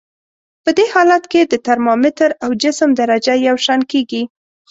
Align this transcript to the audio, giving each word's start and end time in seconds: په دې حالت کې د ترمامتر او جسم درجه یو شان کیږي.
په 0.63 0.69
دې 0.77 0.85
حالت 0.93 1.23
کې 1.31 1.41
د 1.51 1.53
ترمامتر 1.67 2.29
او 2.43 2.49
جسم 2.63 2.89
درجه 2.99 3.33
یو 3.47 3.55
شان 3.65 3.81
کیږي. 3.91 4.23